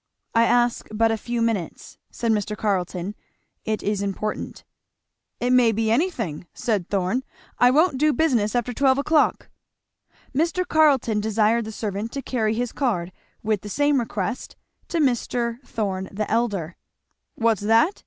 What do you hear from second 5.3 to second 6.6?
"It may be any thing!"